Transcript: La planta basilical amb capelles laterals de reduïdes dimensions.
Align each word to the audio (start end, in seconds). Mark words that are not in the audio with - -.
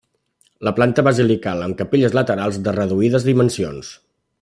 La 0.67 0.71
planta 0.79 1.03
basilical 1.07 1.61
amb 1.67 1.79
capelles 1.83 2.17
laterals 2.21 2.61
de 2.69 2.77
reduïdes 2.79 3.31
dimensions. 3.33 3.97